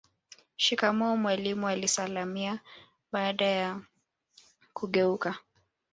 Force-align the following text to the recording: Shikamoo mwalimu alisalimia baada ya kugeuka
Shikamoo 0.57 1.15
mwalimu 1.17 1.67
alisalimia 1.67 2.59
baada 3.11 3.45
ya 3.45 3.79
kugeuka 4.73 5.35